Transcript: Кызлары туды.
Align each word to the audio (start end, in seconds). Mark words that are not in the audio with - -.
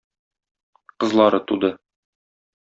Кызлары 1.03 1.41
туды. 1.53 1.71